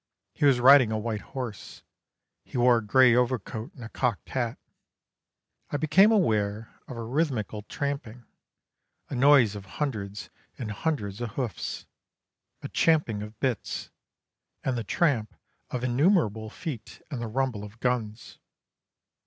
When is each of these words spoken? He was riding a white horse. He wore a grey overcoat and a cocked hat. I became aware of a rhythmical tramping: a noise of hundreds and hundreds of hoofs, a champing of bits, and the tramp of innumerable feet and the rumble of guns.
He 0.33 0.45
was 0.45 0.59
riding 0.59 0.91
a 0.91 0.97
white 0.97 1.21
horse. 1.21 1.83
He 2.43 2.57
wore 2.57 2.79
a 2.79 2.83
grey 2.83 3.13
overcoat 3.13 3.71
and 3.75 3.83
a 3.83 3.89
cocked 3.89 4.29
hat. 4.29 4.57
I 5.69 5.77
became 5.77 6.11
aware 6.11 6.73
of 6.87 6.97
a 6.97 7.03
rhythmical 7.03 7.61
tramping: 7.69 8.25
a 9.09 9.15
noise 9.15 9.55
of 9.55 9.67
hundreds 9.77 10.31
and 10.57 10.71
hundreds 10.71 11.21
of 11.21 11.33
hoofs, 11.33 11.85
a 12.63 12.67
champing 12.67 13.21
of 13.21 13.39
bits, 13.39 13.91
and 14.63 14.75
the 14.75 14.83
tramp 14.83 15.35
of 15.69 15.83
innumerable 15.83 16.49
feet 16.49 17.03
and 17.11 17.21
the 17.21 17.27
rumble 17.27 17.63
of 17.63 17.79
guns. 17.79 18.39